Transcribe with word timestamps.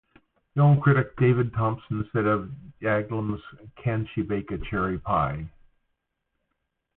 Film 0.55 0.81
critic 0.81 1.15
David 1.17 1.53
Thomson 1.53 2.09
said 2.11 2.25
of 2.25 2.49
Jaglom's 2.81 3.39
Can 3.75 4.09
She 4.15 4.23
Bake 4.23 4.49
a 4.49 4.57
Cherry 4.57 4.97
Pie? 4.97 5.47